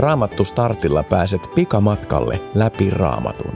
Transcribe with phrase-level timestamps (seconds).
[0.00, 3.54] Raamattu startilla pääset pikamatkalle läpi raamatun.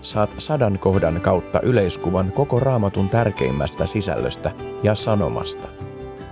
[0.00, 4.52] Saat sadan kohdan kautta yleiskuvan koko raamatun tärkeimmästä sisällöstä
[4.82, 5.68] ja sanomasta.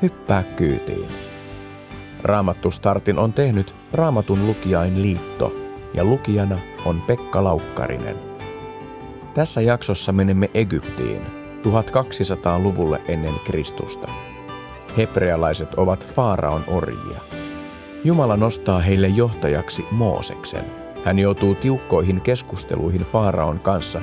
[0.02, 1.09] Hyppää kyytiin.
[2.22, 5.55] Raamattu startin on tehnyt Raamatun lukijain liitto
[5.95, 8.16] ja lukijana on Pekka Laukkarinen.
[9.34, 11.22] Tässä jaksossa menemme Egyptiin
[11.62, 14.08] 1200-luvulle ennen Kristusta.
[14.97, 17.34] Hebrealaiset ovat Faaraon orjia.
[18.04, 20.64] Jumala nostaa heille johtajaksi Mooseksen.
[21.04, 24.00] Hän joutuu tiukkoihin keskusteluihin Faaraon kanssa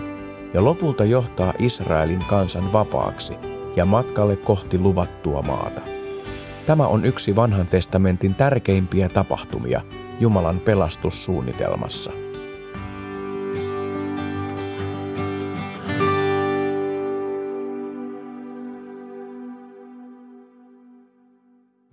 [0.53, 3.33] ja lopulta johtaa Israelin kansan vapaaksi
[3.75, 5.81] ja matkalle kohti luvattua maata.
[6.67, 9.81] Tämä on yksi vanhan testamentin tärkeimpiä tapahtumia
[10.19, 12.11] Jumalan pelastussuunnitelmassa.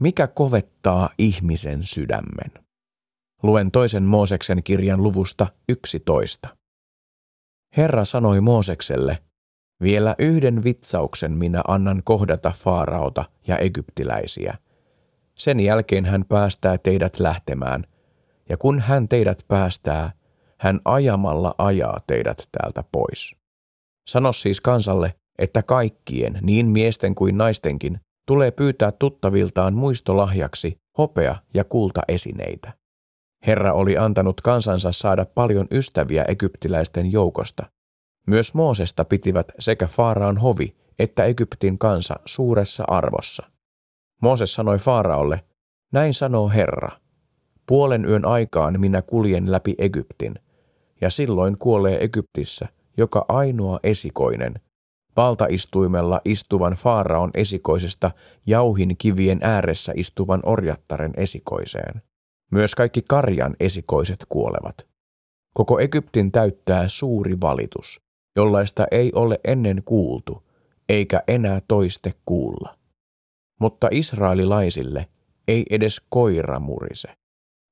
[0.01, 2.65] Mikä kovettaa ihmisen sydämen?
[3.43, 6.49] Luen toisen Mooseksen kirjan luvusta 11.
[7.77, 9.19] Herra sanoi Moosekselle,
[9.83, 14.59] vielä yhden vitsauksen minä annan kohdata Faaraota ja egyptiläisiä.
[15.35, 17.85] Sen jälkeen hän päästää teidät lähtemään,
[18.49, 20.12] ja kun hän teidät päästää,
[20.59, 23.37] hän ajamalla ajaa teidät täältä pois.
[24.09, 31.65] Sano siis kansalle, että kaikkien, niin miesten kuin naistenkin, tulee pyytää tuttaviltaan muistolahjaksi hopea ja
[31.65, 32.73] kulta esineitä.
[33.47, 37.67] Herra oli antanut kansansa saada paljon ystäviä egyptiläisten joukosta.
[38.27, 43.51] Myös Moosesta pitivät sekä Faaraan hovi että Egyptin kansa suuressa arvossa.
[44.23, 45.45] Mooses sanoi Faaraolle,
[45.93, 46.91] näin sanoo Herra,
[47.67, 50.34] puolen yön aikaan minä kuljen läpi Egyptin,
[51.01, 54.55] ja silloin kuolee Egyptissä joka ainoa esikoinen–
[55.19, 58.11] valtaistuimella istuvan Faaraon esikoisesta
[58.47, 62.03] jauhin kivien ääressä istuvan orjattaren esikoiseen.
[62.51, 64.87] Myös kaikki karjan esikoiset kuolevat.
[65.55, 68.01] Koko Egyptin täyttää suuri valitus,
[68.37, 70.43] jollaista ei ole ennen kuultu,
[70.89, 72.75] eikä enää toiste kuulla.
[73.61, 75.07] Mutta israelilaisille
[75.49, 77.09] ei edes koira murise.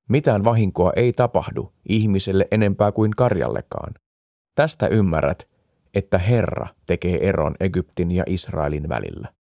[0.09, 3.95] Mitään vahinkoa ei tapahdu ihmiselle enempää kuin karjallekaan.
[4.55, 5.56] Tästä ymmärrät,
[5.97, 9.33] että Herra tekee eron Egyptin ja Israelin välillä.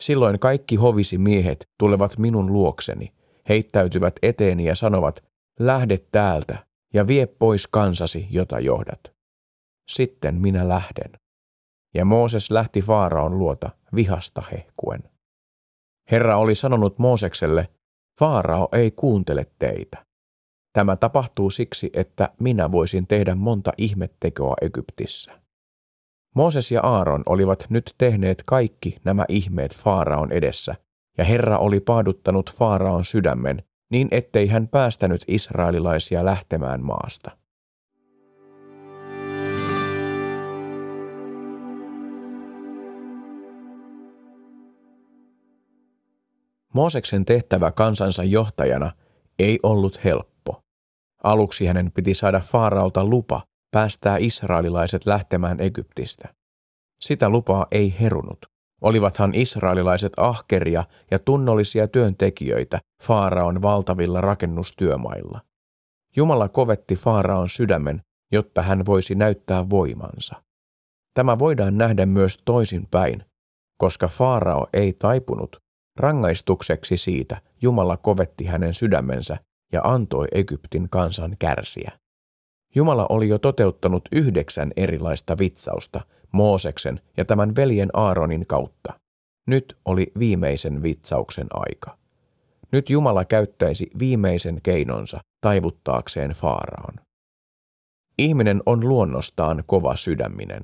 [0.00, 3.12] Silloin kaikki hovisi miehet tulevat minun luokseni,
[3.48, 5.24] heittäytyvät eteeni ja sanovat,
[5.60, 9.12] lähde täältä ja vie pois kansasi, jota johdat.
[9.90, 11.12] Sitten minä lähden.
[11.94, 15.02] Ja Mooses lähti Faaraon luota vihasta hehkuen.
[16.10, 17.68] Herra oli sanonut Moosekselle,
[18.18, 20.06] Faarao ei kuuntele teitä.
[20.72, 25.45] Tämä tapahtuu siksi, että minä voisin tehdä monta ihmettekoa Egyptissä.
[26.36, 30.74] Mooses ja Aaron olivat nyt tehneet kaikki nämä ihmeet Faaraon edessä,
[31.18, 37.30] ja Herra oli paaduttanut Faaraon sydämen, niin ettei hän päästänyt israelilaisia lähtemään maasta.
[46.74, 48.92] Mooseksen tehtävä kansansa johtajana
[49.38, 50.60] ei ollut helppo.
[51.22, 56.34] Aluksi hänen piti saada Faaraolta lupa päästää israelilaiset lähtemään Egyptistä.
[57.00, 58.46] Sitä lupaa ei herunut.
[58.80, 65.40] Olivathan israelilaiset ahkeria ja tunnollisia työntekijöitä Faaraon valtavilla rakennustyömailla.
[66.16, 70.42] Jumala kovetti Faaraon sydämen, jotta hän voisi näyttää voimansa.
[71.14, 73.24] Tämä voidaan nähdä myös toisinpäin,
[73.78, 75.56] koska Faarao ei taipunut,
[75.96, 79.36] rangaistukseksi siitä Jumala kovetti hänen sydämensä
[79.72, 81.92] ja antoi Egyptin kansan kärsiä.
[82.76, 86.00] Jumala oli jo toteuttanut yhdeksän erilaista vitsausta
[86.32, 88.92] Mooseksen ja tämän veljen Aaronin kautta.
[89.46, 91.98] Nyt oli viimeisen vitsauksen aika.
[92.72, 96.94] Nyt Jumala käyttäisi viimeisen keinonsa taivuttaakseen Faaraon.
[98.18, 100.62] Ihminen on luonnostaan kova sydäminen.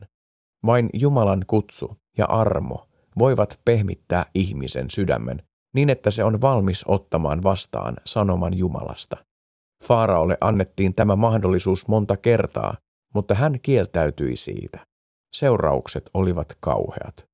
[0.66, 2.88] Vain Jumalan kutsu ja armo
[3.18, 5.42] voivat pehmittää ihmisen sydämen
[5.74, 9.16] niin, että se on valmis ottamaan vastaan sanoman Jumalasta.
[9.82, 12.76] Faaraolle annettiin tämä mahdollisuus monta kertaa,
[13.14, 14.86] mutta hän kieltäytyi siitä.
[15.34, 17.26] Seuraukset olivat kauheat.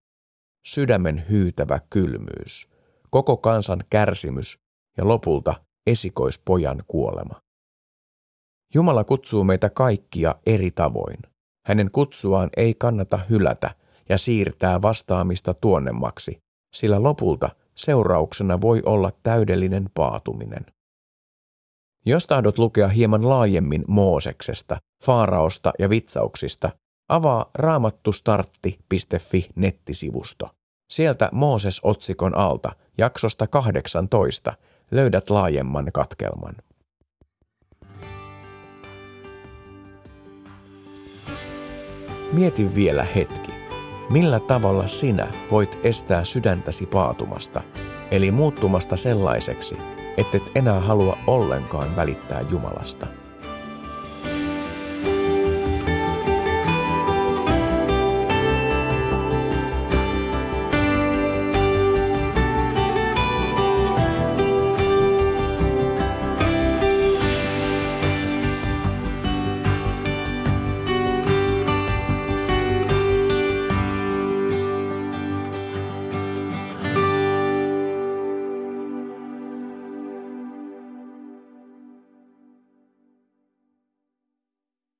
[0.66, 2.68] Sydämen hyytävä kylmyys,
[3.10, 4.58] koko kansan kärsimys
[4.96, 5.54] ja lopulta
[5.86, 7.40] esikoispojan kuolema.
[8.74, 11.18] Jumala kutsuu meitä kaikkia eri tavoin.
[11.66, 13.74] Hänen kutsuaan ei kannata hylätä
[14.08, 16.38] ja siirtää vastaamista tuonnemmaksi,
[16.74, 20.66] sillä lopulta seurauksena voi olla täydellinen paatuminen.
[22.08, 26.70] Jos tahdot lukea hieman laajemmin Mooseksesta, Faaraosta ja vitsauksista,
[27.08, 30.48] avaa raamattustartti.fi nettisivusto.
[30.90, 34.52] Sieltä Mooses-otsikon alta, jaksosta 18,
[34.90, 36.54] löydät laajemman katkelman.
[42.32, 43.52] Mieti vielä hetki.
[44.10, 47.62] Millä tavalla sinä voit estää sydäntäsi paatumasta,
[48.10, 49.76] eli muuttumasta sellaiseksi,
[50.18, 53.06] ettet enää halua ollenkaan välittää Jumalasta?